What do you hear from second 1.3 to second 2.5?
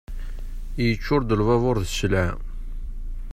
lbabur d sselɛa.